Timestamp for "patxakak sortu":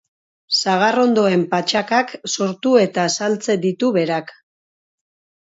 1.51-2.73